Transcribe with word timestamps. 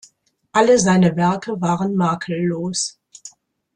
Alle 0.51 0.79
seine 0.79 1.15
Werke 1.15 1.61
waren 1.61 1.93
makellos. 1.95 2.97